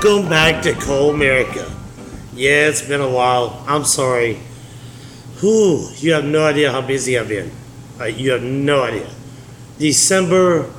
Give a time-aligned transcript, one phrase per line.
[0.00, 1.68] Welcome back to Colemerica.
[2.32, 3.64] Yeah, it's been a while.
[3.66, 4.34] I'm sorry.
[5.40, 7.50] Whew, you have no idea how busy I've been.
[7.98, 9.10] Like, you have no idea.
[9.76, 10.72] December,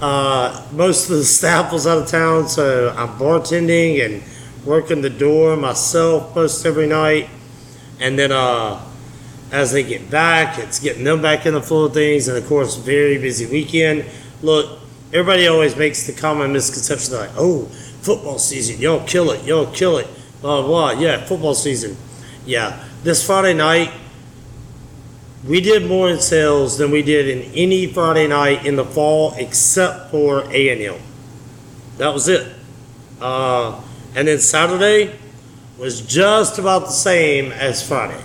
[0.00, 4.22] uh, most of the staff was out of town, so I'm bartending and
[4.64, 7.28] working the door myself most every night.
[7.98, 8.80] And then, uh,
[9.50, 12.28] as they get back, it's getting them back in the flow of things.
[12.28, 14.04] And of course, very busy weekend.
[14.42, 14.78] Look,
[15.12, 17.68] everybody always makes the common misconception like, oh,
[18.04, 20.06] football season, y'all kill it, y'all kill it,
[20.42, 20.90] blah, blah.
[20.92, 21.96] Yeah, football season.
[22.44, 23.90] Yeah, this Friday night,
[25.46, 29.34] we did more in sales than we did in any Friday night in the fall
[29.36, 31.00] except for A&M.
[31.96, 32.46] That was it.
[33.20, 33.80] Uh,
[34.14, 35.18] and then Saturday
[35.78, 38.22] was just about the same as Friday.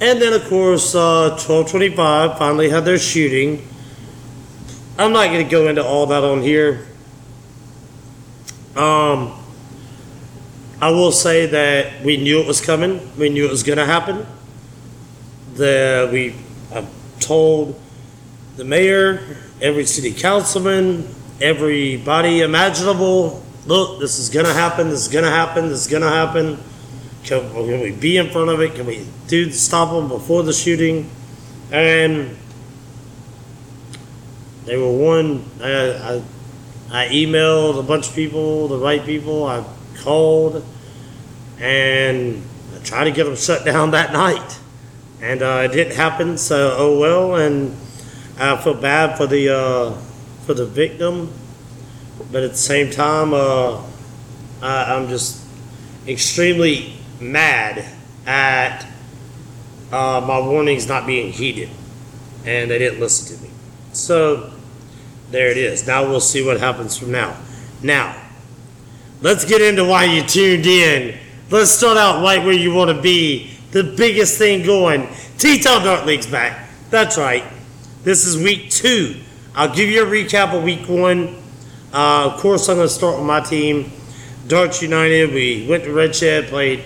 [0.00, 3.66] And then, of course, uh, 1225 finally had their shooting.
[4.98, 6.86] I'm not going to go into all that on here.
[8.76, 9.40] Um,
[10.80, 13.00] I will say that we knew it was coming.
[13.16, 14.26] We knew it was going to happen.
[15.54, 16.34] The we
[16.72, 16.84] I
[17.20, 17.80] told
[18.56, 21.08] the mayor, every city councilman,
[21.40, 23.42] everybody imaginable.
[23.66, 24.90] Look, this is going to happen.
[24.90, 25.68] This is going to happen.
[25.68, 26.58] This is going to happen.
[27.22, 28.74] Can, can we be in front of it?
[28.74, 31.08] Can we do stop them before the shooting?
[31.72, 32.36] And
[34.66, 35.44] they were one.
[35.62, 36.22] I, I
[36.94, 39.46] I emailed a bunch of people, the right people.
[39.46, 39.64] I
[39.96, 40.64] called
[41.58, 42.40] and
[42.72, 44.60] I tried to get them shut down that night,
[45.20, 46.38] and uh, it didn't happen.
[46.38, 47.76] So oh well, and
[48.38, 49.92] I feel bad for the uh,
[50.46, 51.32] for the victim,
[52.30, 53.82] but at the same time, uh,
[54.62, 55.44] I, I'm just
[56.06, 57.84] extremely mad
[58.24, 58.86] at
[59.90, 61.70] uh, my warnings not being heeded,
[62.44, 63.50] and they didn't listen to me.
[63.92, 64.53] So
[65.34, 65.84] there it is.
[65.84, 67.36] Now we'll see what happens from now.
[67.82, 68.16] Now,
[69.20, 71.18] let's get into why you tuned in.
[71.50, 73.50] Let's start out right where you want to be.
[73.72, 75.08] The biggest thing going.
[75.38, 76.68] T-Town Dart League's back.
[76.90, 77.42] That's right.
[78.04, 79.16] This is week two.
[79.56, 81.34] I'll give you a recap of week one.
[81.92, 83.90] Uh, of course, I'm going to start with my team,
[84.46, 85.34] Darts United.
[85.34, 86.84] We went to Red Shed, played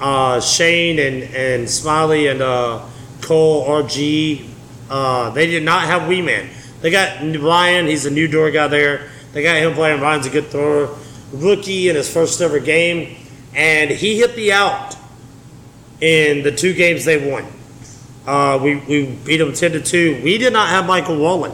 [0.00, 2.86] uh, Shane and, and Smiley and uh,
[3.22, 4.48] Cole RG.
[4.88, 6.48] Uh, they did not have Wee Man.
[6.80, 7.86] They got Ryan.
[7.86, 9.10] He's a new door guy there.
[9.32, 10.00] They got him playing.
[10.00, 10.96] Ryan's a good thrower.
[11.32, 13.16] Rookie in his first ever game.
[13.54, 14.96] And he hit the out
[16.00, 17.44] in the two games they won.
[18.26, 20.20] Uh, we, we beat them 10 to 2.
[20.22, 21.52] We did not have Michael Wallen.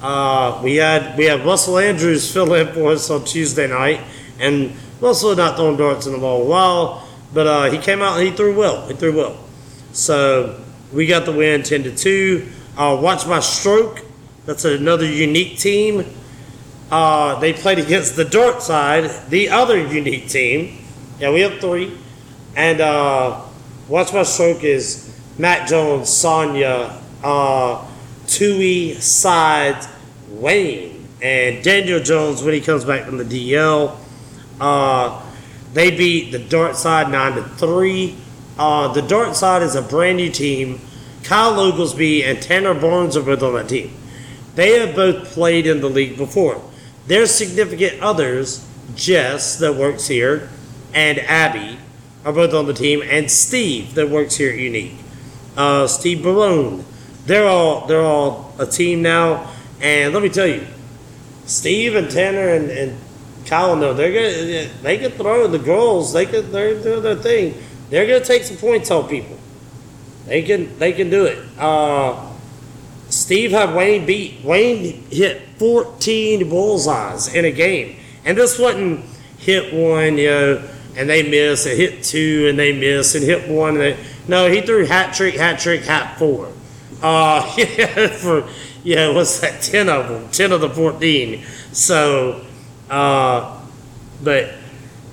[0.00, 4.00] Uh, we had we had Russell Andrews fill in for us on Tuesday night,
[4.38, 8.02] and Russell had not thrown darts in the ball a while, but uh, he came
[8.02, 8.86] out and he threw well.
[8.88, 9.36] He threw well,
[9.92, 10.60] so
[10.92, 12.46] we got the win ten to two.
[12.76, 14.05] Uh, watch my stroke.
[14.46, 16.06] That's another unique team.
[16.90, 20.78] Uh, they played against the dart side, the other unique team.
[21.18, 21.98] Yeah, we have three,
[22.54, 23.42] and uh,
[23.88, 27.84] watch my stroke is Matt Jones, Sonia, uh,
[28.28, 29.88] Tui, Sides,
[30.30, 33.96] Wayne, and Daniel Jones when he comes back from the DL.
[34.60, 35.22] Uh,
[35.72, 38.16] they beat the Dart side nine to three.
[38.56, 40.80] Uh, the Dart side is a brand new team.
[41.24, 43.92] Kyle Oglesby and Tanner Barnes are both on that team.
[44.56, 46.60] They have both played in the league before.
[47.06, 50.48] Their significant others, Jess, that works here,
[50.92, 51.78] and Abby,
[52.24, 54.96] are both on the team, and Steve, that works here at Unique.
[55.56, 56.84] Uh, Steve Barone.
[57.26, 60.64] They're all they're all a team now, and let me tell you,
[61.44, 62.98] Steve and Tanner and, and
[63.46, 66.12] Kyle know they're gonna they can throw the girls.
[66.12, 67.54] They can they're doing their thing.
[67.90, 69.36] They're gonna take some points off people.
[70.26, 71.38] They can they can do it.
[71.58, 72.32] Uh,
[73.08, 74.44] Steve had Wayne beat.
[74.44, 79.04] Wayne hit 14 bullseyes in a game, and this wasn't
[79.38, 83.48] hit one, you know, and they miss, and hit two, and they miss, and hit
[83.48, 83.74] one.
[83.74, 83.96] And they,
[84.28, 86.52] no, he threw hat trick, hat trick, hat four.
[87.02, 88.48] Uh, yeah, for
[88.82, 89.62] yeah, what's that?
[89.62, 91.44] Ten of them, ten of the 14.
[91.72, 92.44] So,
[92.88, 93.60] uh,
[94.22, 94.54] but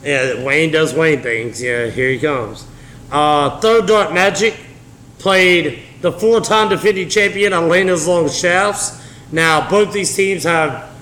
[0.03, 1.61] yeah, Wayne does Wayne things.
[1.61, 2.67] Yeah, here he comes.
[3.11, 4.55] Uh, third dart magic
[5.19, 9.01] played the four-time defending champion Elena's Long Shafts.
[9.31, 10.93] Now, both these teams have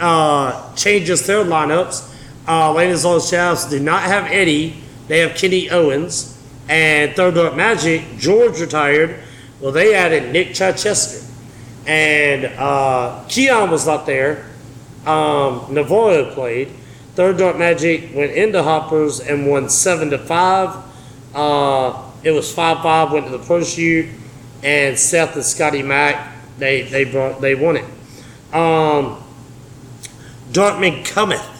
[0.00, 2.12] uh, changed their lineups.
[2.46, 4.82] Uh, Elena's Long Shafts do not have Eddie.
[5.06, 6.36] They have Kenny Owens.
[6.68, 9.20] And Third Dart Magic, George retired.
[9.60, 11.24] Well, they added Nick Chichester.
[11.86, 14.46] And uh, Keon was not there.
[15.06, 16.70] Um, Navarro played.
[17.14, 20.76] Third Dart Magic went into Hoppers and won 7 to 5.
[21.36, 24.08] Uh, it was 5 5, went to the shoot.
[24.64, 27.84] And Seth and Scotty Mack, they, they, brought, they won it.
[28.54, 29.22] Um,
[30.52, 31.50] Dartmouth cometh.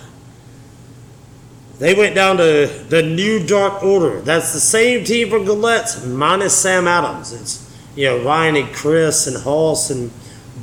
[1.79, 4.21] They went down to the New Dark Order.
[4.21, 7.33] That's the same team for Gillettes minus Sam Adams.
[7.33, 10.12] It's you know Ryan and Chris and Hoss and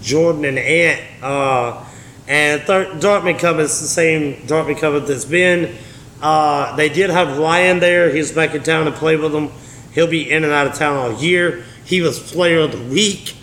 [0.02, 1.02] Jordan and Ant.
[1.22, 1.86] Uh,
[2.30, 5.76] and thir- Dartmouth cometh the same Dartmouth cometh that's been.
[6.22, 8.10] Uh, they did have Ryan there.
[8.10, 9.52] He's back in town to play with them.
[9.94, 11.66] He'll be in and out of town all year.
[11.86, 13.36] He was player of the week.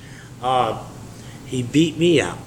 [0.42, 0.84] Uh,
[1.46, 2.38] he beat me out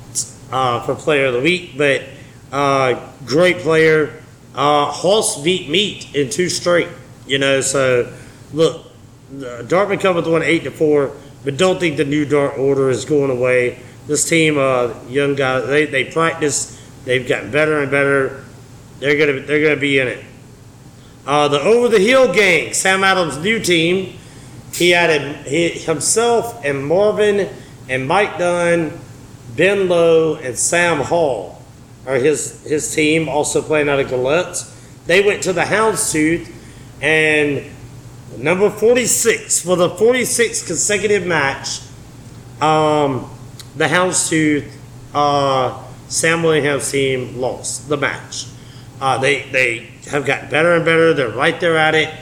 [0.51, 2.03] uh, for player of the week, but
[2.51, 4.21] uh, great player.
[4.53, 6.89] Uh, beat Meat in two straight.
[7.25, 8.11] You know, so
[8.53, 8.85] look,
[9.45, 12.89] uh, Dartmouth coming with one eight to four, but don't think the new Dart Order
[12.89, 13.79] is going away.
[14.07, 16.77] This team, uh, young guys, they, they practice.
[17.05, 18.43] They've gotten better and better.
[18.99, 20.25] They're gonna they're gonna be in it.
[21.25, 24.17] Uh, the Over the Hill Gang, Sam Adams' new team.
[24.73, 27.49] He added he, himself and Marvin
[27.89, 28.97] and Mike Dunn,
[29.55, 31.61] Ben Lowe, and Sam Hall
[32.05, 33.27] are his his team.
[33.27, 34.69] Also playing out of Gillettes.
[35.07, 36.51] They went to the Houndstooth,
[37.01, 37.65] and
[38.37, 41.81] number forty six for the forty sixth consecutive match.
[42.61, 43.29] Um,
[43.75, 44.71] the Houndstooth,
[45.13, 48.45] uh, Sam Willingham's team lost the match.
[49.01, 51.13] Uh, they they have gotten better and better.
[51.13, 52.13] They're right there at it.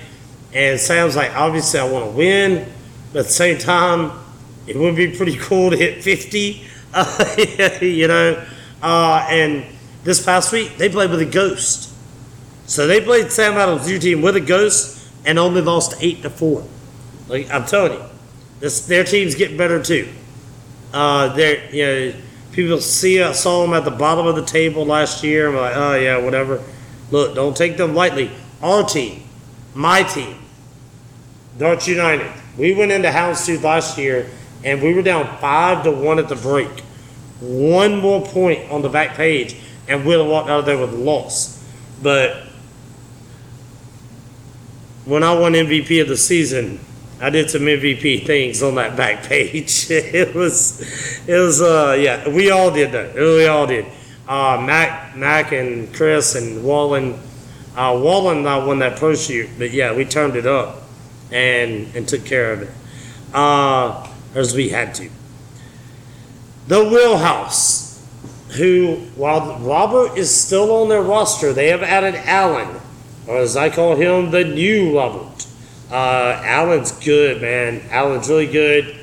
[0.54, 2.72] And Sam's like, obviously, I want to win,
[3.14, 4.12] but at the same time,
[4.68, 6.64] it would be pretty cool to hit 50,
[6.94, 7.36] uh,
[7.82, 8.46] you know.
[8.82, 9.66] Uh, and
[10.04, 11.94] this past week, they played with a ghost.
[12.66, 16.30] So they played Sam Adams' new team with a ghost and only lost 8 to
[16.30, 16.64] 4.
[17.28, 18.04] Like, I'm telling you,
[18.60, 20.10] this, their team's getting better too.
[20.94, 22.20] Uh, they're, you know,
[22.52, 25.50] people see, I saw them at the bottom of the table last year.
[25.50, 26.64] I'm like, oh, yeah, whatever.
[27.12, 28.32] Look, don't take them lightly.
[28.62, 29.24] Our team,
[29.80, 30.36] my team,
[31.58, 32.30] Darts United.
[32.58, 34.30] We went into Houndstooth last year
[34.66, 36.82] and we were down five to one at the break.
[37.40, 39.56] One more point on the back page,
[39.88, 41.64] and we'd have walked out of there with a loss.
[42.04, 42.44] But
[45.06, 46.82] when I won MVP of the season,
[47.22, 49.88] I did some MVP things on that back page.
[49.90, 50.82] it was,
[51.26, 53.16] it was, uh, yeah, we all did that.
[53.16, 53.86] We all did.
[54.28, 57.18] Uh, Mac, Mac, and Chris and Wallen.
[57.80, 60.84] Uh, Wallen not won that pro shoot, but yeah, we turned it up
[61.32, 62.70] and and took care of it
[63.34, 64.06] uh,
[64.36, 65.10] as we had to.
[66.68, 68.06] The Wheelhouse,
[68.58, 72.82] who while Robert is still on their roster, they have added Allen,
[73.28, 75.48] or as I call him, the new Robert.
[75.90, 77.82] Uh, Allen's good, man.
[77.92, 78.94] Allen's really good.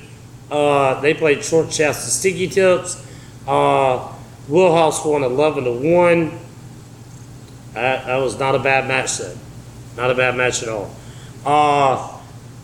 [0.51, 3.03] Uh, they played short shafts and sticky tips.
[3.49, 4.13] Uh,
[4.49, 6.46] Wheelhouse won 11 to 1.
[7.77, 9.37] That, that was not a bad match, then.
[9.99, 10.91] Not a bad match at all.
[11.45, 12.19] Uh,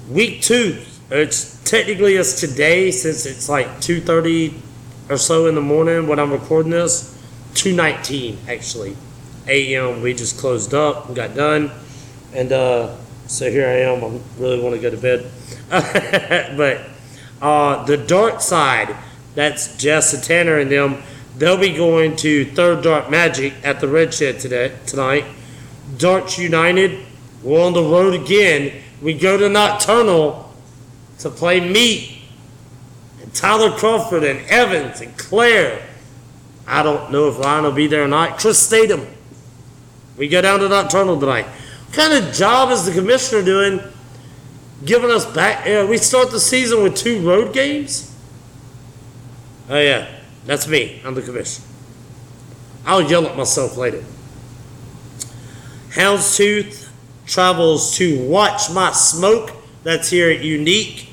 [0.09, 0.81] week two,
[1.11, 4.55] it's technically it's today since it's like 2.30
[5.11, 7.23] or so in the morning when I'm recording this.
[7.53, 8.97] 2.19, actually.
[9.47, 10.01] a.m.
[10.01, 11.71] We just closed up and got done.
[12.33, 12.97] And uh,
[13.27, 14.03] so here I am.
[14.03, 15.31] I really want to go to bed.
[16.57, 16.89] but
[17.43, 18.97] uh, the dark side,
[19.35, 21.03] that's Jess and Tanner and them,
[21.43, 25.25] they'll be going to Third Dark Magic at the Red Shed today, tonight.
[25.99, 27.05] Darts United,
[27.43, 28.81] we're on the road again.
[29.03, 30.55] We go to Nocturnal
[31.19, 32.17] to play Meat.
[33.21, 35.85] And Tyler Crawford and Evans and Claire.
[36.65, 38.39] I don't know if Ryan will be there or not.
[38.39, 39.05] Chris Statham.
[40.17, 41.47] We go down to Nocturnal tonight.
[41.47, 43.81] What kind of job is the commissioner doing
[44.85, 45.67] giving us back?
[45.67, 48.17] Uh, we start the season with two road games?
[49.69, 50.21] Oh, yeah.
[50.45, 51.01] That's me.
[51.05, 51.67] I'm the commissioner.
[52.85, 54.05] I'll yell at myself later.
[55.91, 56.89] Houndstooth
[57.27, 59.53] travels to Watch My Smoke.
[59.83, 61.09] That's here at Unique.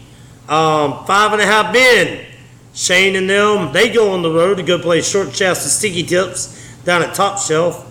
[0.48, 2.25] Um, five and a half men.
[2.74, 6.03] Shane and them, they go on the road to go play short shafts and sticky
[6.03, 7.86] tips down at Top Shelf.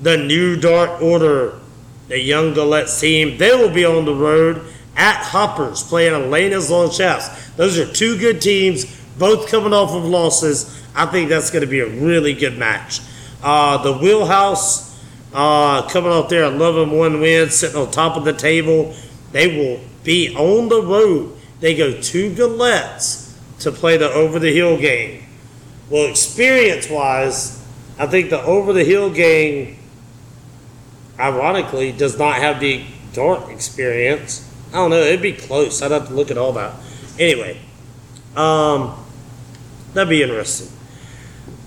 [0.00, 1.60] The New Dark Order,
[2.08, 4.64] the Young Gillettes team, they will be on the road
[4.96, 7.50] at Hoppers playing Elena's Long Shafts.
[7.50, 8.84] Those are two good teams,
[9.18, 10.82] both coming off of losses.
[10.94, 13.00] I think that's going to be a really good match.
[13.42, 14.92] Uh, the Wheelhouse
[15.32, 18.94] uh, coming off there, 11 1 win, sitting on top of the table.
[19.32, 21.36] They will be on the road.
[21.60, 25.26] They go to Gillettes to play the over the hill gang.
[25.88, 27.64] Well, experience wise,
[27.98, 29.78] I think the over the hill gang,
[31.18, 34.48] ironically, does not have the dark experience.
[34.70, 35.82] I don't know, it'd be close.
[35.82, 36.74] I'd have to look at all that.
[37.18, 37.60] Anyway,
[38.36, 39.01] um,
[39.94, 40.68] that'd be interesting.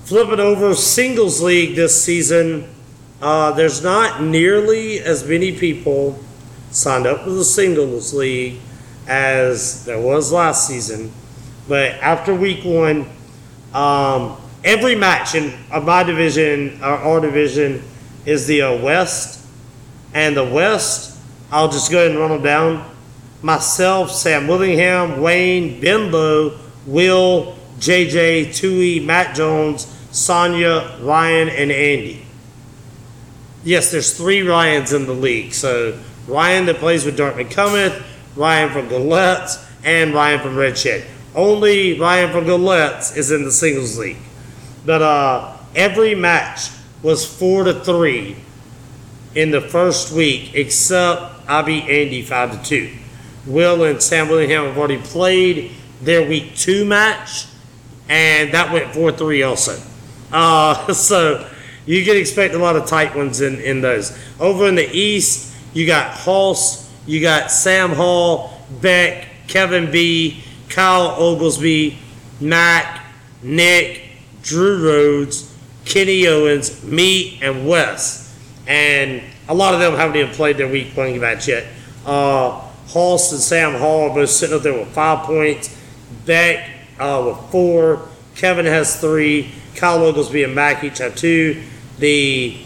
[0.06, 2.70] Flipping over singles league this season,
[3.22, 6.20] uh, there's not nearly as many people
[6.72, 8.60] signed up for the singles league
[9.08, 11.12] as there was last season.
[11.68, 13.08] But after week one,
[13.74, 15.54] um, every match in
[15.84, 17.84] my division, our, division,
[18.26, 19.46] is the uh, West,
[20.14, 21.18] and the West.
[21.52, 22.96] I'll just go ahead and run them down.
[23.42, 26.12] Myself, Sam Willingham, Wayne, Ben
[26.86, 32.26] Will, JJ, Tui, Matt Jones, Sonia, Ryan, and Andy.
[33.64, 35.54] Yes, there's three Ryans in the league.
[35.54, 38.04] So Ryan that plays with Dartmouth Cometh,
[38.36, 41.06] Ryan from Gillettes, and Ryan from Red Shed.
[41.36, 44.18] Only Ryan from Gillettes is in the singles league.
[44.86, 46.70] But uh, every match
[47.02, 48.38] was four to three
[49.36, 52.96] in the first week, except I beat Andy five to two.
[53.46, 57.46] Will and Sam Willingham have already played their week two match,
[58.10, 59.82] and that went four three also.
[60.32, 61.50] Uh, so
[61.86, 64.18] you can expect a lot of tight ones in, in those.
[64.40, 71.10] Over in the East, you got Hulse, you got Sam Hall, Beck, Kevin B, Kyle
[71.12, 71.98] Oglesby,
[72.40, 73.06] Mac,
[73.44, 74.02] Nick,
[74.42, 78.36] Drew Rhodes, Kenny Owens, me, and Wes.
[78.68, 81.68] And a lot of them haven't even played their week playing match yet.
[82.06, 85.80] Uh, Hulse and Sam Hall are both sitting up there with five points.
[86.26, 88.08] Beck uh, with four.
[88.36, 89.52] Kevin has three.
[89.76, 91.62] Kyle Oglesby and Mac each have two.
[92.00, 92.58] The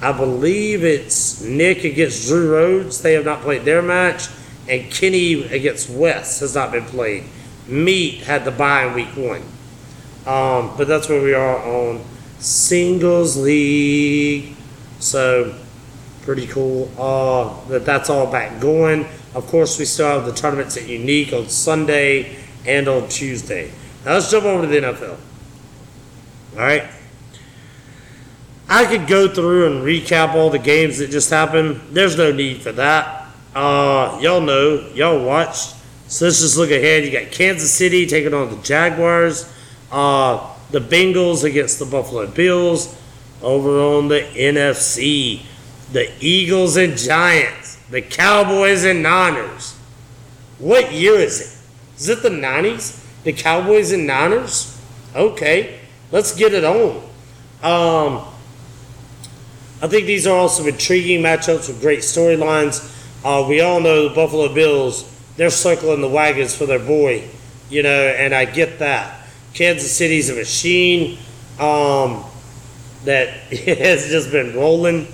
[0.00, 3.02] I believe it's Nick against Drew Rhodes.
[3.02, 4.28] They have not played their match,
[4.68, 7.24] and Kenny against Wes has not been played.
[7.68, 9.42] Meat had the bye in week one,
[10.26, 12.04] um, but that's where we are on
[12.40, 14.56] singles league.
[14.98, 15.54] So
[16.22, 16.90] pretty cool.
[16.98, 19.06] Uh, that that's all back going.
[19.34, 23.72] Of course, we still have the tournaments at Unique on Sunday and on Tuesday.
[24.04, 25.16] Now let's jump over to the NFL.
[26.54, 26.84] All right.
[28.68, 31.80] I could go through and recap all the games that just happened.
[31.90, 33.26] There's no need for that.
[33.54, 35.74] Uh, y'all know, y'all watched.
[36.08, 37.04] So let's just look ahead.
[37.04, 39.52] You got Kansas City taking on the Jaguars.
[39.90, 42.98] Uh, the Bengals against the Buffalo Bills.
[43.42, 45.42] Over on the NFC,
[45.92, 47.76] the Eagles and Giants.
[47.90, 49.74] The Cowboys and Niners.
[50.58, 51.51] What year is it?
[52.02, 53.00] Is it the 90s?
[53.22, 54.76] The Cowboys and Niners?
[55.14, 55.78] Okay,
[56.10, 56.96] let's get it on.
[57.62, 58.26] Um,
[59.80, 62.90] I think these are also intriguing matchups with great storylines.
[63.24, 67.28] Uh, we all know the Buffalo Bills, they're circling the wagons for their boy,
[67.70, 69.24] you know, and I get that.
[69.54, 71.18] Kansas City's a machine
[71.60, 72.24] um,
[73.04, 73.28] that
[73.78, 75.06] has just been rolling.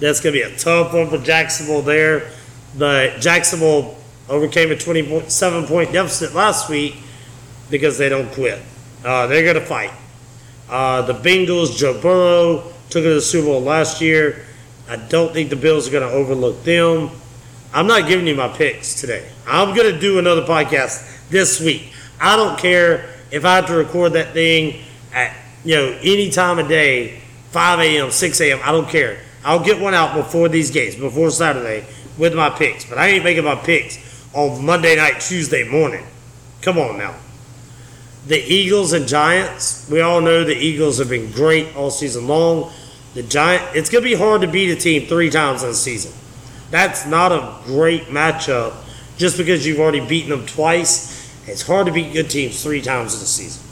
[0.00, 2.32] That's going to be a tough one for Jacksonville there.
[2.76, 4.01] But Jacksonville
[4.32, 6.96] overcame a 27 point deficit last week
[7.70, 8.60] because they don't quit.
[9.04, 9.92] Uh, they're going to fight.
[10.70, 14.46] Uh, the Bengals, Joe Burrow, took it to the Super Bowl last year.
[14.88, 17.10] I don't think the Bills are going to overlook them.
[17.74, 19.30] I'm not giving you my picks today.
[19.46, 21.92] I'm going to do another podcast this week.
[22.20, 26.58] I don't care if I have to record that thing at you know any time
[26.58, 27.20] of day,
[27.50, 28.60] 5 a.m., 6 a.m.
[28.62, 29.20] I don't care.
[29.44, 31.84] I'll get one out before these games, before Saturday,
[32.16, 32.84] with my picks.
[32.84, 33.98] But I ain't making my picks
[34.34, 36.04] on Monday night, Tuesday morning.
[36.60, 37.14] Come on now.
[38.26, 39.88] The Eagles and Giants.
[39.90, 42.72] We all know the Eagles have been great all season long.
[43.14, 43.76] The Giant.
[43.76, 46.12] It's gonna be hard to beat a team three times in a season.
[46.70, 48.74] That's not a great matchup.
[49.18, 53.14] Just because you've already beaten them twice, it's hard to beat good teams three times
[53.14, 53.62] in a season.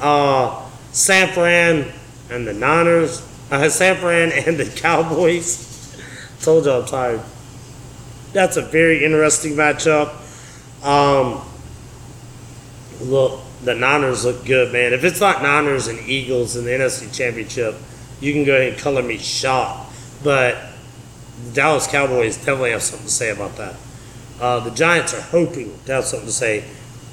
[0.00, 1.90] Uh, San Fran
[2.30, 3.26] and the Niners.
[3.50, 5.64] Uh, San Fran and the Cowboys.
[6.40, 7.22] Told you I'm tired.
[8.36, 10.12] That's a very interesting matchup.
[10.84, 11.42] Um,
[13.00, 14.92] look, the Niners look good, man.
[14.92, 17.76] If it's not Niners and Eagles in the NFC Championship,
[18.20, 19.90] you can go ahead and color me shocked.
[20.22, 20.58] But
[21.46, 23.74] the Dallas Cowboys definitely have something to say about that.
[24.38, 26.62] Uh, the Giants are hoping to have something to say.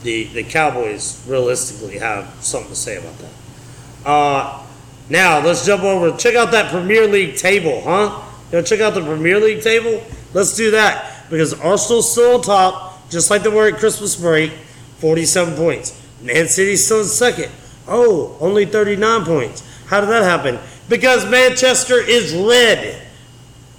[0.04, 4.06] The the Cowboys realistically have something to say about that.
[4.06, 4.64] Uh,
[5.10, 6.18] now let's jump over.
[6.18, 8.22] Check out that Premier League table, huh?
[8.52, 10.04] You know, check out the Premier League table.
[10.34, 14.52] Let's do that because Arsenal's still on top, just like they were at Christmas break,
[14.98, 16.00] 47 points.
[16.22, 17.52] Man City's still in second.
[17.88, 19.64] Oh, only 39 points.
[19.88, 20.60] How did that happen?
[20.88, 23.02] Because Manchester is red.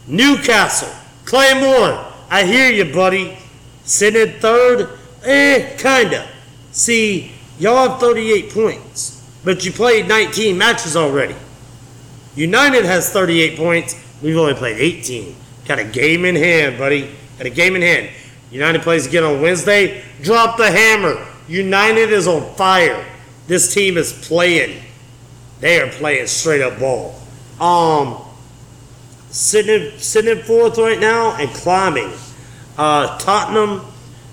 [0.07, 0.93] Newcastle,
[1.25, 3.39] Claymore, I hear you, buddy.
[3.85, 4.91] Sitting in third,
[5.25, 6.29] eh, kinda.
[6.73, 11.35] See, y'all have 38 points, but you played 19 matches already.
[12.37, 13.97] United has 38 points.
[14.21, 15.37] We've only played 18.
[15.67, 17.11] Got a game in hand, buddy.
[17.39, 18.11] Got a game in hand.
[18.51, 20.03] United plays again on Wednesday.
[20.23, 21.27] Drop the hammer.
[21.49, 23.05] United is on fire.
[23.47, 24.83] This team is playing.
[25.61, 27.21] They are playing straight up ball.
[27.61, 28.23] Um,
[29.31, 32.13] sitting in, sitting in fourth right now and climbing.
[32.79, 33.85] Uh, Tottenham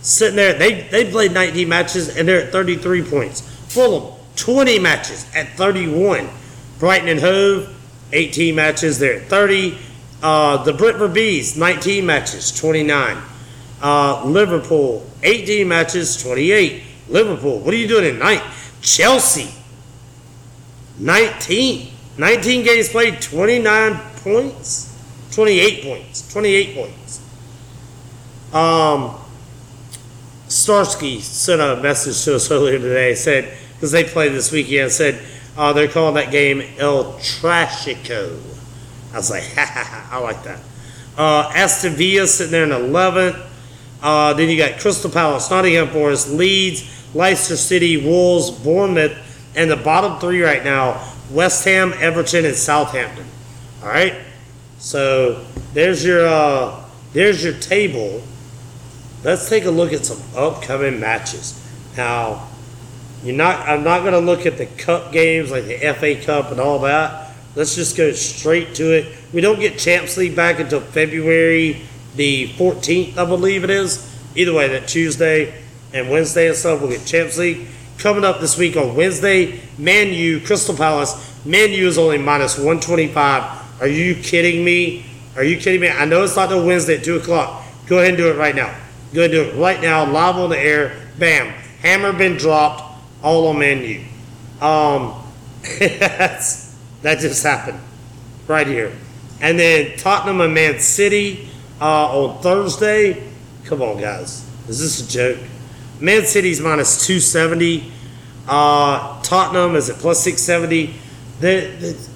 [0.02, 0.54] sitting there.
[0.54, 3.42] They they played 19 matches and they're at 33 points.
[3.68, 6.30] Fulham 20 matches at 31.
[6.80, 7.76] Brighton and Hove,
[8.12, 9.78] 18 matches, they're at 30.
[10.22, 13.18] Uh, the Brentford Bees, 19 matches, 29.
[13.82, 16.84] Uh, Liverpool, 18 matches, 28.
[17.10, 18.44] Liverpool, what are you doing tonight?
[18.82, 19.54] Chelsea,
[21.00, 21.92] 19.
[22.18, 24.88] 19 games played, 29 points.
[25.32, 26.32] 28 points.
[26.34, 27.22] 28 points.
[28.54, 29.18] Um,
[30.48, 33.16] Starsky sent a message to us earlier today.
[33.16, 34.92] Said because they played this weekend.
[34.92, 35.20] Said
[35.58, 38.51] uh, they're calling that game El Trashico.
[39.14, 40.18] I was like, ha ha ha!
[40.18, 40.60] I like that.
[41.18, 43.48] Uh, Aston Villa sitting there in 11th.
[44.02, 49.18] Uh, then you got Crystal Palace, Nottingham Forest, Leeds, Leicester City, Wolves, Bournemouth,
[49.56, 53.26] and the bottom three right now: West Ham, Everton, and Southampton.
[53.84, 54.16] All right.
[54.80, 58.24] So there's your uh, there's your table.
[59.24, 61.62] Let's take a look at some upcoming matches.
[61.96, 62.48] Now,
[63.24, 63.68] you're not.
[63.68, 66.80] I'm not going to look at the cup games like the FA Cup and all
[66.80, 67.21] that.
[67.56, 69.18] Let's just go straight to it.
[69.34, 71.82] We don't get Champs League back until February
[72.16, 74.08] the 14th, I believe it is.
[74.36, 75.62] Either way, that Tuesday
[75.94, 77.68] and Wednesday and stuff, we'll get Champs League.
[77.98, 81.46] Coming up this week on Wednesday, Man U, Crystal Palace.
[81.46, 83.82] Man U is only minus 125.
[83.82, 85.06] Are you kidding me?
[85.36, 85.90] Are you kidding me?
[85.90, 87.64] I know it's not till Wednesday at 2 o'clock.
[87.88, 88.76] Go ahead and do it right now.
[89.14, 90.96] Go ahead and do it right now, live on the air.
[91.20, 91.48] Bam.
[91.82, 92.84] Hammer been dropped,
[93.24, 94.66] all on Man U.
[94.66, 95.22] Um,
[95.80, 96.71] that's,
[97.02, 97.80] that just happened
[98.48, 98.92] right here.
[99.40, 101.50] And then Tottenham and Man City
[101.80, 103.32] uh, on Thursday.
[103.66, 104.48] Come on, guys.
[104.68, 105.40] Is this a joke?
[106.00, 107.92] Man City's minus 270.
[108.48, 110.94] Uh, Tottenham is at plus 670.
[111.40, 112.10] The, the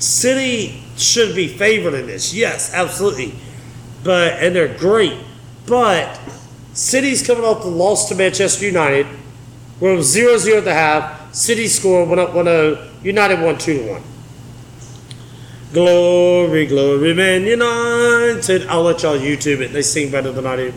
[0.00, 2.34] City should be favored in this.
[2.34, 3.34] Yes, absolutely.
[4.02, 5.16] But and they're great.
[5.66, 6.18] But
[6.72, 9.06] City's coming off the loss to Manchester United.
[9.78, 11.19] We're was 0-0 at the half.
[11.32, 13.04] City scored, went up 1-0.
[13.04, 14.02] United won 2-1.
[15.72, 18.66] Glory, glory, man united.
[18.66, 19.72] I'll let y'all YouTube it.
[19.72, 20.72] They sing better than I do.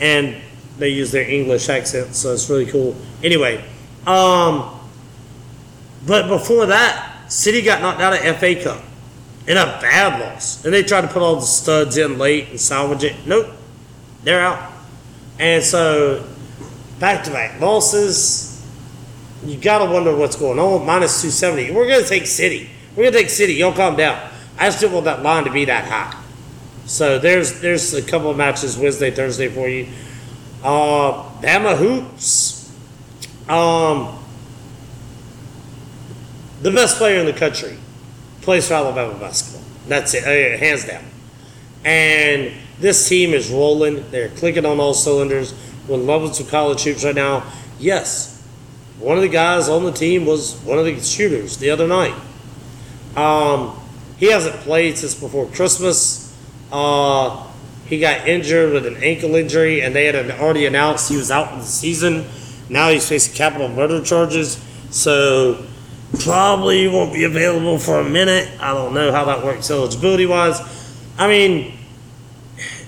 [0.00, 0.36] And
[0.78, 2.96] they use their English accent, so it's really cool.
[3.22, 3.64] Anyway,
[4.08, 4.80] um,
[6.06, 8.82] but before that, City got knocked out of FA Cup
[9.46, 10.64] in a bad loss.
[10.64, 13.14] And they tried to put all the studs in late and salvage it.
[13.26, 13.48] Nope,
[14.24, 14.72] they're out.
[15.38, 16.26] And so,
[16.98, 18.49] back to back losses.
[19.44, 20.84] You got to wonder what's going on.
[20.84, 21.72] Minus 270.
[21.72, 22.70] We're going to take City.
[22.94, 23.54] We're going to take City.
[23.54, 24.30] Y'all calm down.
[24.58, 26.20] I still want that line to be that high.
[26.84, 29.86] So there's there's a couple of matches Wednesday, Thursday for you.
[30.62, 32.70] Uh, Bama hoops.
[33.48, 34.18] Um,
[36.62, 37.78] the best player in the country
[38.42, 39.64] plays for Alabama basketball.
[39.88, 41.04] That's it, uh, hands down.
[41.84, 44.10] And this team is rolling.
[44.10, 45.54] They're clicking on all cylinders.
[45.88, 47.50] We're with some college hoops right now.
[47.78, 48.39] Yes,
[49.00, 52.14] one of the guys on the team was one of the shooters the other night.
[53.16, 53.78] Um,
[54.18, 56.36] he hasn't played since before Christmas.
[56.70, 57.46] Uh,
[57.86, 61.50] he got injured with an ankle injury, and they had already announced he was out
[61.50, 62.26] for the season.
[62.68, 65.66] Now he's facing capital murder charges, so
[66.20, 68.48] probably won't be available for a minute.
[68.60, 70.60] I don't know how that works eligibility wise.
[71.18, 71.78] I mean,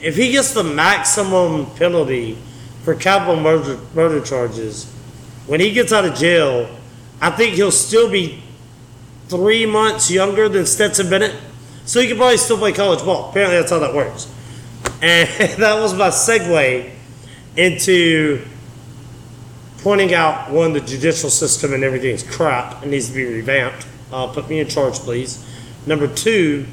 [0.02, 2.36] if he gets the maximum penalty
[2.84, 4.92] for capital murder, murder charges,
[5.52, 6.66] when he gets out of jail,
[7.20, 8.42] I think he'll still be
[9.28, 11.36] three months younger than Stetson Bennett.
[11.84, 13.28] So he could probably still play college ball.
[13.28, 14.32] Apparently, that's how that works.
[15.02, 16.90] And that was my segue
[17.54, 18.46] into
[19.82, 22.80] pointing out one, the judicial system and everything is crap.
[22.80, 23.86] and needs to be revamped.
[24.10, 25.46] Uh, put me in charge, please.
[25.86, 26.66] Number two,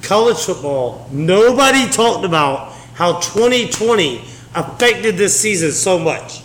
[0.00, 1.06] college football.
[1.12, 6.40] Nobody talked about how 2020 affected this season so much.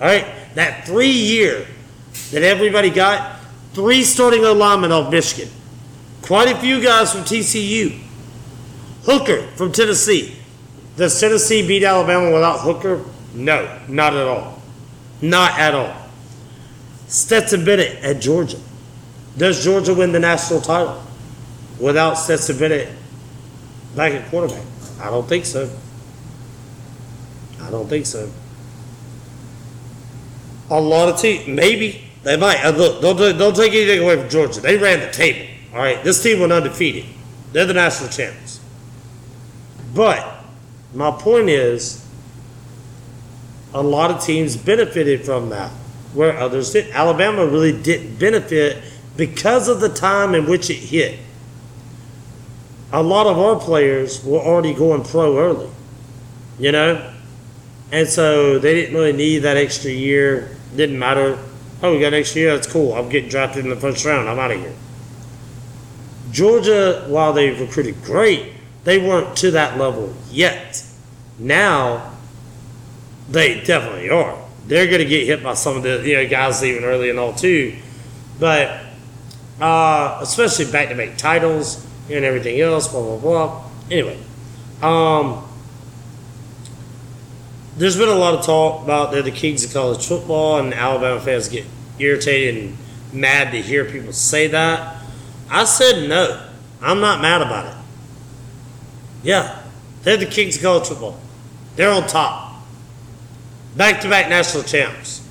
[0.00, 1.66] All right, that three year
[2.32, 3.40] that everybody got,
[3.74, 5.48] three starting linemen off Michigan,
[6.22, 8.00] quite a few guys from TCU,
[9.04, 10.36] Hooker from Tennessee.
[10.96, 13.04] Does Tennessee beat Alabama without Hooker?
[13.34, 14.62] No, not at all.
[15.20, 15.94] Not at all.
[17.08, 18.58] Stetson Bennett at Georgia.
[19.36, 21.02] Does Georgia win the national title
[21.80, 22.88] without Stetson Bennett
[23.96, 24.64] back at quarterback?
[25.00, 25.70] I don't think so.
[27.60, 28.30] I don't think so.
[30.70, 32.64] A lot of teams, maybe they might.
[32.64, 34.60] Uh, look, don't don't take anything away from Georgia.
[34.60, 35.46] They ran the table.
[35.72, 37.04] All right, this team went undefeated.
[37.52, 38.60] They're the national champions.
[39.94, 40.44] But
[40.94, 42.04] my point is,
[43.74, 45.70] a lot of teams benefited from that,
[46.14, 46.90] where others did.
[46.92, 48.82] Alabama really didn't benefit
[49.16, 51.18] because of the time in which it hit.
[52.92, 55.68] A lot of our players were already going pro early,
[56.58, 57.12] you know?
[57.90, 60.53] And so they didn't really need that extra year.
[60.76, 61.38] Didn't matter.
[61.82, 62.54] Oh, we got next year.
[62.54, 62.94] That's cool.
[62.94, 64.28] I'm getting drafted in the first round.
[64.28, 64.74] I'm out of here.
[66.30, 68.52] Georgia, while they recruited great,
[68.84, 70.84] they weren't to that level yet.
[71.38, 72.14] Now,
[73.28, 74.42] they definitely are.
[74.66, 77.18] They're going to get hit by some of the you know guys leaving early and
[77.18, 77.76] all too,
[78.40, 78.80] but
[79.60, 82.88] uh, especially back-to-back titles and everything else.
[82.88, 83.64] Blah blah blah.
[83.90, 84.18] Anyway,
[84.82, 85.43] um,
[87.76, 91.20] there's been a lot of talk about they're the kings of college football, and Alabama
[91.20, 91.64] fans get
[91.98, 92.76] irritated and
[93.12, 95.02] mad to hear people say that.
[95.50, 96.48] I said no.
[96.80, 97.74] I'm not mad about it.
[99.22, 99.62] Yeah,
[100.02, 101.18] they're the kings of college football.
[101.76, 102.62] They're on top.
[103.76, 105.26] Back to back national champs.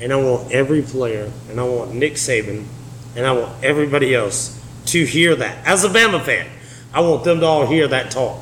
[0.00, 2.66] And I want every player, and I want Nick Saban,
[3.14, 5.66] and I want everybody else to hear that.
[5.66, 6.48] As a Bama fan,
[6.92, 8.38] I want them to all hear that talk.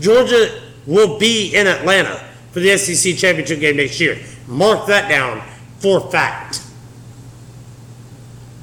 [0.00, 2.22] Georgia will be in Atlanta
[2.52, 4.18] for the SEC championship game next year.
[4.46, 5.42] Mark that down
[5.78, 6.62] for fact.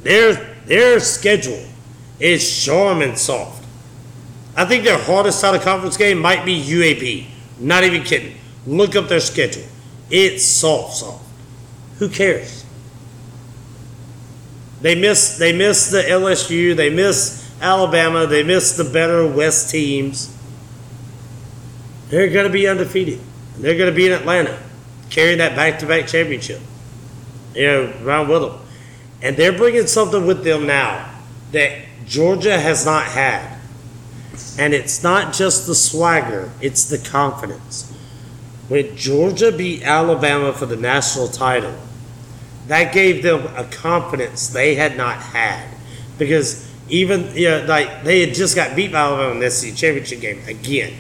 [0.01, 1.65] Their their schedule
[2.19, 3.63] is Charmin soft.
[4.55, 7.25] I think their hardest out of conference game might be UAB.
[7.59, 8.37] Not even kidding.
[8.65, 9.63] Look up their schedule.
[10.09, 11.25] It's soft, soft.
[11.99, 12.65] Who cares?
[14.81, 20.32] They miss they miss the LSU, they miss Alabama, they miss the better West teams.
[22.13, 23.19] They're gonna be undefeated.
[23.57, 24.55] They're gonna be in Atlanta,
[25.09, 26.59] carrying that back to back championship.
[27.55, 28.59] You know, around with them.
[29.23, 31.09] And they're bringing something with them now
[31.53, 31.71] that
[32.05, 33.57] Georgia has not had.
[34.59, 37.91] And it's not just the swagger, it's the confidence.
[38.67, 41.73] When Georgia beat Alabama for the national title,
[42.67, 45.67] that gave them a confidence they had not had.
[46.19, 49.75] Because even, you know, like, they had just got beat by Alabama in the SEC
[49.75, 50.93] championship game again.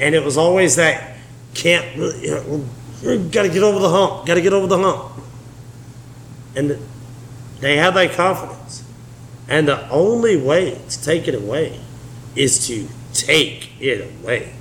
[0.00, 1.16] And it was always that,
[1.54, 2.66] can't, you
[3.02, 5.12] know, gotta get over the hump, gotta get over the hump.
[6.56, 6.78] And
[7.60, 8.84] they have that confidence.
[9.48, 11.78] And the only way to take it away
[12.34, 14.52] is to take it away.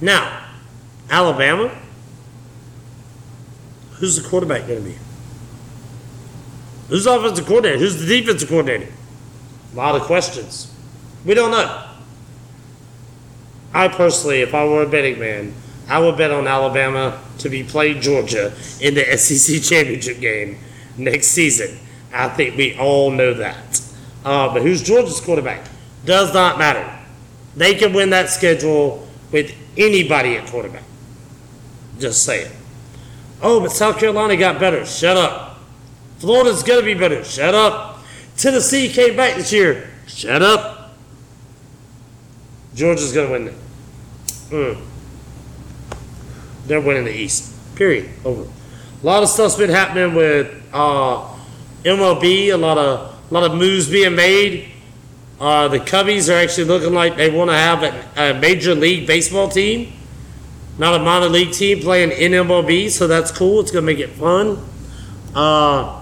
[0.00, 0.46] Now,
[1.10, 1.70] Alabama,
[3.92, 4.96] who's the quarterback going to be?
[6.88, 7.78] Who's the offensive coordinator?
[7.78, 8.92] Who's the defensive coordinator?
[9.72, 10.74] A lot of questions.
[11.24, 11.88] We don't know.
[13.74, 15.54] I personally, if I were a betting man,
[15.88, 20.58] I would bet on Alabama to be playing Georgia in the SEC championship game
[20.96, 21.78] next season.
[22.12, 23.80] I think we all know that.
[24.24, 25.66] Uh, but who's Georgia's quarterback?
[26.04, 26.98] Does not matter.
[27.56, 30.84] They can win that schedule with anybody at quarterback.
[31.98, 32.52] Just say it.
[33.40, 34.86] Oh, but South Carolina got better.
[34.86, 35.58] Shut up.
[36.18, 37.24] Florida's going to be better.
[37.24, 37.98] Shut up.
[38.36, 39.90] Tennessee came back this year.
[40.06, 40.71] Shut up.
[42.74, 43.54] Georgia's going to win.
[44.50, 44.82] Mm.
[46.66, 47.52] They're winning the East.
[47.74, 48.10] Period.
[48.24, 48.42] Over.
[48.42, 51.28] A lot of stuff's been happening with uh,
[51.84, 52.52] MLB.
[52.52, 54.70] A lot of a lot of moves being made.
[55.40, 59.06] Uh, the Cubbies are actually looking like they want to have a, a major league
[59.06, 59.92] baseball team,
[60.78, 62.90] not a minor league team playing in MLB.
[62.90, 63.60] So that's cool.
[63.60, 64.58] It's going to make it fun.
[65.34, 66.00] Uh,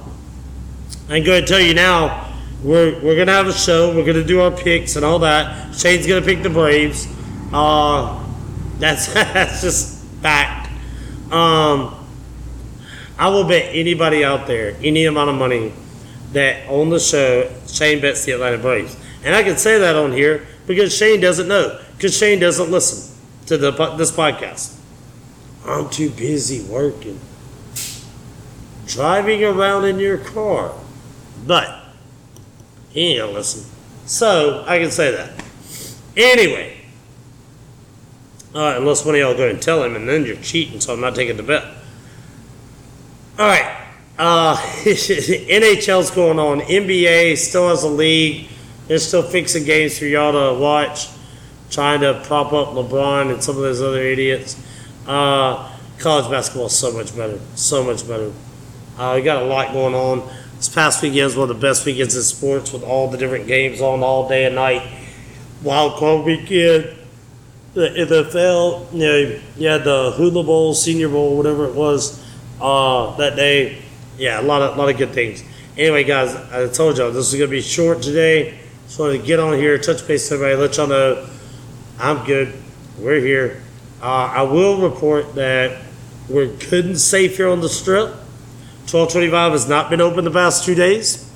[1.09, 2.29] I'm going to tell you now,
[2.62, 3.88] we're, we're going to have a show.
[3.94, 5.74] We're going to do our picks and all that.
[5.74, 7.06] Shane's going to pick the Braves.
[7.52, 8.24] Uh,
[8.78, 10.70] that's, that's just fact.
[11.32, 11.94] Um,
[13.18, 15.72] I will bet anybody out there any amount of money
[16.32, 18.96] that on the show, Shane bets the Atlanta Braves.
[19.24, 23.16] And I can say that on here because Shane doesn't know, because Shane doesn't listen
[23.46, 24.76] to the, this podcast.
[25.66, 27.20] I'm too busy working,
[28.86, 30.74] driving around in your car.
[31.46, 31.79] But
[32.90, 33.70] he ain't gonna listen.
[34.07, 35.44] So I can say that.
[36.16, 36.76] Anyway.
[38.53, 40.92] All right, unless one of y'all go and tell him, and then you're cheating, so
[40.92, 41.64] I'm not taking the bet.
[43.38, 43.76] All right.
[44.18, 46.61] Uh, NHL's going on.
[46.61, 48.48] NBA still has a league.
[48.88, 51.09] They're still fixing games for y'all to watch,
[51.70, 54.61] trying to prop up LeBron and some of those other idiots.
[55.07, 57.38] Uh, college basketball is so much better.
[57.55, 58.33] So much better.
[58.98, 60.29] Uh, we got a lot going on.
[60.60, 63.46] This past weekend was one of the best weekends in sports with all the different
[63.46, 64.86] games on all day and night.
[65.62, 66.98] Wild card weekend.
[67.72, 72.22] The NFL, you know, you had the Hula Bowl, Senior Bowl, whatever it was
[72.60, 73.80] uh, that day.
[74.18, 75.42] Yeah, a lot of a lot of good things.
[75.78, 78.58] Anyway, guys, I told y'all this is gonna be short today.
[78.84, 81.26] Just wanted to get on here, touch base with everybody, let y'all know
[81.98, 82.52] I'm good.
[82.98, 83.62] We're here.
[84.02, 85.80] Uh, I will report that
[86.28, 88.14] we're good and safe here on the strip.
[88.90, 91.31] 1225 has not been open the past two days.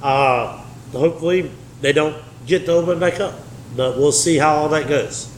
[0.00, 3.34] Uh, hopefully, they don't get to open back up.
[3.74, 5.28] But we'll see how all that goes.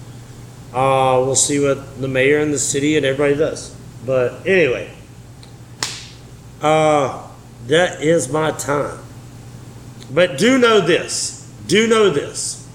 [0.72, 3.74] Uh, we'll see what the mayor and the city and everybody does.
[4.04, 4.92] But anyway,
[6.60, 7.22] Uh,
[7.68, 8.98] that is my time.
[10.12, 11.48] But do know this.
[11.66, 12.66] Do know this.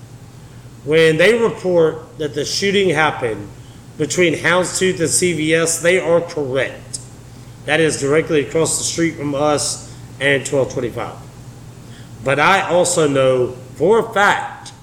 [0.86, 3.50] When they report that the shooting happened
[3.98, 6.93] between Houndstooth and CVS, they are correct.
[7.66, 11.16] That is directly across the street from us and 1225.
[12.24, 14.74] But I also know for a fact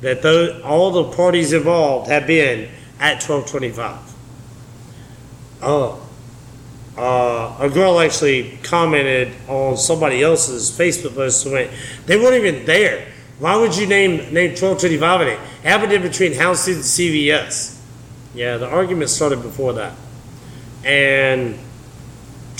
[0.00, 2.68] that tho- all the parties involved have been
[3.00, 3.98] at 1225.
[5.62, 6.00] Oh,
[6.96, 11.70] uh, a girl actually commented on somebody else's Facebook post and went,
[12.06, 13.06] they weren't even there.
[13.38, 15.38] Why would you name name 1225 in it?
[15.62, 17.80] Happened in between Houndstooth and CVS.
[18.34, 19.94] Yeah, the argument started before that.
[20.84, 21.56] And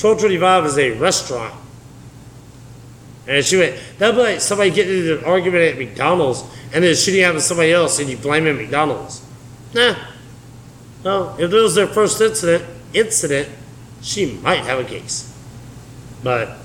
[0.00, 1.54] 1225 is a restaurant.
[3.26, 6.94] And she went, that'd be like somebody getting into an argument at McDonald's and then
[6.94, 9.22] shooting out with somebody else and you blame it McDonald's.
[9.74, 9.96] Nah.
[11.04, 13.48] No, if it was their first incident, incident,
[14.00, 15.34] she might have a case.
[16.22, 16.58] But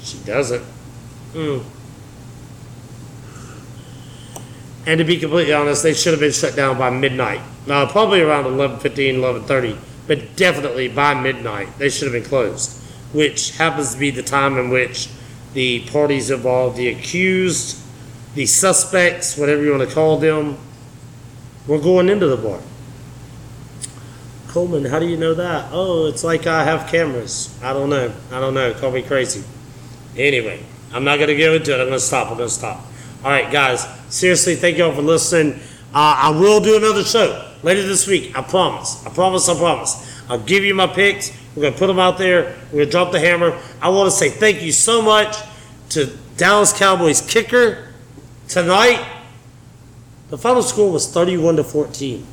[0.00, 0.64] she doesn't.
[1.34, 1.64] Mm.
[4.86, 7.40] And to be completely honest, they should have been shut down by midnight.
[7.68, 13.56] Uh, probably around 11.15, 11.30, but definitely by midnight, they should have been closed, which
[13.58, 15.10] happens to be the time in which
[15.52, 17.80] the parties involved, the accused,
[18.34, 20.56] the suspects, whatever you want to call them,
[21.66, 22.60] were going into the bar.
[24.48, 25.68] Coleman, how do you know that?
[25.72, 27.54] Oh, it's like I have cameras.
[27.62, 28.10] I don't know.
[28.32, 28.72] I don't know.
[28.72, 29.44] Call me crazy.
[30.16, 31.80] Anyway, I'm not going to get into it.
[31.80, 32.30] I'm going to stop.
[32.30, 32.80] I'm going to stop.
[33.22, 33.86] All right, guys.
[34.08, 35.60] Seriously, thank you all for listening.
[35.92, 38.36] Uh, I will do another show later this week.
[38.36, 39.04] I promise.
[39.06, 39.48] I promise.
[39.48, 40.22] I promise.
[40.28, 41.36] I'll give you my picks.
[41.54, 42.56] We're going to put them out there.
[42.66, 43.58] We're going to drop the hammer.
[43.80, 45.36] I want to say thank you so much
[45.90, 47.88] to Dallas Cowboys kicker
[48.46, 49.04] tonight.
[50.30, 52.26] The final score was 31 to 14.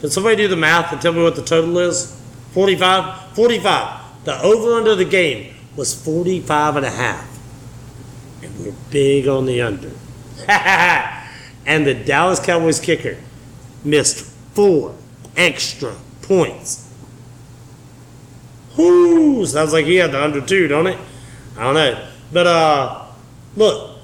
[0.00, 2.18] Can somebody do the math and tell me what the total is?
[2.52, 3.34] 45?
[3.34, 4.24] 45.
[4.24, 7.26] The over under the game was 45 and a half.
[8.42, 9.90] And we're big on the under.
[11.66, 13.18] and the Dallas Cowboys kicker
[13.84, 14.94] missed four
[15.36, 16.92] extra points.
[18.76, 19.44] Whoo!
[19.46, 20.98] Sounds like he had the under two, don't it?
[21.56, 22.08] I don't know.
[22.32, 23.06] But uh
[23.56, 23.98] look,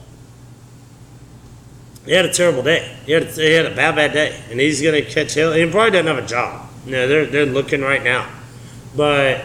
[2.05, 2.97] he had a terrible day.
[3.07, 5.53] He had a, he had a bad, bad day, and he's gonna catch hell.
[5.53, 6.71] He probably doesn't have a job.
[6.87, 8.29] Know, they're they're looking right now,
[8.95, 9.45] but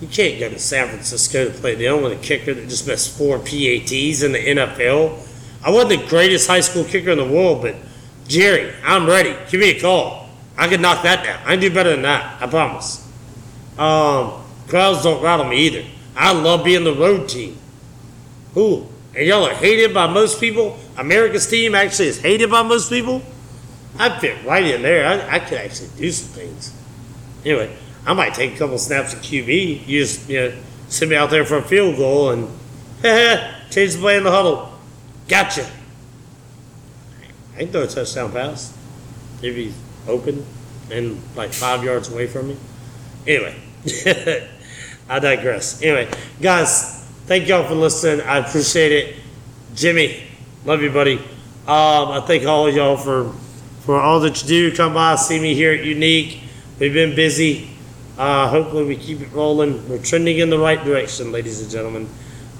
[0.00, 3.38] you can't go to San Francisco to play the only kicker that just missed four
[3.38, 5.26] PATs in the NFL.
[5.64, 7.74] I wasn't the greatest high school kicker in the world, but
[8.28, 9.34] Jerry, I'm ready.
[9.50, 10.27] Give me a call.
[10.58, 11.40] I can knock that down.
[11.46, 12.42] I can do better than that.
[12.42, 13.06] I promise.
[13.78, 15.84] Um, crowds don't rattle me either.
[16.16, 17.56] I love being the road team.
[18.56, 20.76] Ooh, and y'all are hated by most people.
[20.96, 23.22] America's team actually is hated by most people.
[24.00, 25.06] I fit right in there.
[25.06, 26.74] I, I could actually do some things.
[27.44, 29.86] Anyway, I might take a couple snaps of QB.
[29.86, 30.52] You just you know
[30.88, 32.48] send me out there for a field goal and
[33.70, 34.72] change the play in the huddle.
[35.28, 35.70] Gotcha.
[37.54, 38.76] I can throw a touchdown pass
[39.40, 39.74] if he's
[40.08, 40.44] open
[40.90, 42.56] and like five yards away from me.
[43.26, 43.54] Anyway,
[45.08, 45.82] I digress.
[45.82, 48.26] Anyway, guys, thank y'all for listening.
[48.26, 49.16] I appreciate it.
[49.74, 50.22] Jimmy,
[50.64, 51.18] love you, buddy.
[51.66, 53.32] Um, I thank all of y'all for
[53.80, 54.76] for all that you do.
[54.76, 56.40] Come by, see me here at Unique.
[56.78, 57.70] We've been busy.
[58.18, 59.88] Uh, hopefully, we keep it rolling.
[59.88, 62.08] We're trending in the right direction, ladies and gentlemen.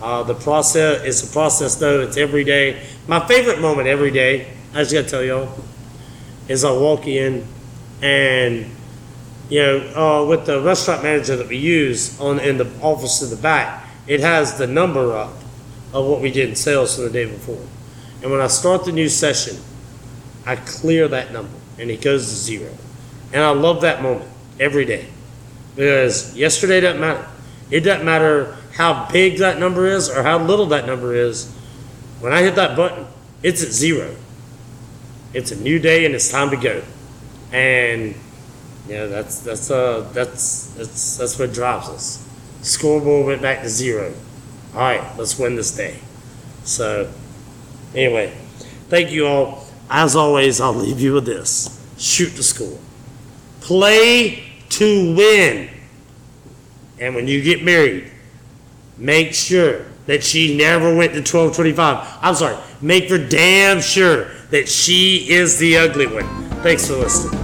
[0.00, 2.00] Uh, the process is a process, though.
[2.00, 2.86] It's every day.
[3.08, 5.52] My favorite moment every day, I just got to tell y'all,
[6.48, 7.46] is I walk in
[8.02, 8.70] and
[9.48, 13.30] you know, uh, with the restaurant manager that we use on in the office in
[13.30, 15.32] the back, it has the number up
[15.92, 17.64] of what we did in sales for the day before.
[18.22, 19.56] And when I start the new session,
[20.44, 22.72] I clear that number and it goes to zero.
[23.32, 25.06] And I love that moment every day
[25.76, 27.26] because yesterday doesn't matter.
[27.70, 31.50] It doesn't matter how big that number is or how little that number is.
[32.20, 33.06] When I hit that button,
[33.42, 34.14] it's at zero.
[35.34, 36.82] It's a new day and it's time to go.
[37.52, 38.14] And
[38.88, 42.28] yeah, that's that's uh that's that's that's what drives us.
[42.62, 44.12] Scoreboard went back to zero.
[44.74, 45.98] All right, let's win this day.
[46.64, 47.10] So,
[47.94, 48.34] anyway,
[48.88, 49.66] thank you all.
[49.90, 52.78] As always, I'll leave you with this: shoot to score,
[53.60, 55.70] play to win,
[56.98, 58.10] and when you get married,
[58.96, 62.18] make sure that she never went to twelve twenty-five.
[62.20, 66.24] I'm sorry, make for damn sure that she is the ugly one.
[66.62, 67.37] Thanks for listening.